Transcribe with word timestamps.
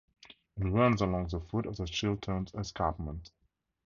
It 0.59 0.63
runs 0.65 1.01
along 1.03 1.27
the 1.27 1.39
foot 1.39 1.67
of 1.67 1.77
the 1.77 1.85
Chilterns 1.85 2.51
escarpment. 2.55 3.29